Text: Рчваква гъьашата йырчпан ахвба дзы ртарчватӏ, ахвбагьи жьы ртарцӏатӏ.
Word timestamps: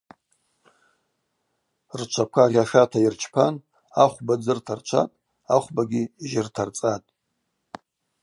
Рчваква 1.99 2.43
гъьашата 2.53 2.97
йырчпан 3.03 3.55
ахвба 4.03 4.33
дзы 4.39 4.53
ртарчватӏ, 4.57 5.17
ахвбагьи 5.55 6.03
жьы 6.29 6.41
ртарцӏатӏ. 6.45 7.09